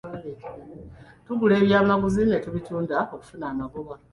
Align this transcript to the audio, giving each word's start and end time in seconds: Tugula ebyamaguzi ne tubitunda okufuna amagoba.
Tugula 1.25 1.53
ebyamaguzi 1.61 2.21
ne 2.25 2.37
tubitunda 2.43 2.97
okufuna 3.15 3.45
amagoba. 3.53 3.93